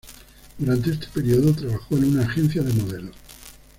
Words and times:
Durante 0.57 0.89
este 0.89 1.05
período 1.13 1.53
trabajó 1.53 1.95
en 1.95 2.05
una 2.05 2.23
agencia 2.23 2.63
de 2.63 2.73
modelos. 2.73 3.15